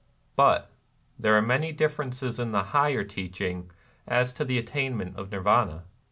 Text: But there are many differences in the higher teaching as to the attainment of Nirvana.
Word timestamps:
But 0.35 0.71
there 1.19 1.37
are 1.37 1.43
many 1.43 1.71
differences 1.71 2.39
in 2.39 2.53
the 2.53 2.63
higher 2.73 3.03
teaching 3.03 3.69
as 4.07 4.33
to 4.33 4.43
the 4.43 4.57
attainment 4.57 5.15
of 5.15 5.31
Nirvana. 5.31 5.83